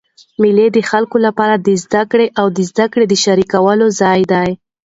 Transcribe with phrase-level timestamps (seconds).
[0.41, 4.49] مېلې د خلکو له پاره د زدهکړي او زدهکړي شریکولو ځای دئ.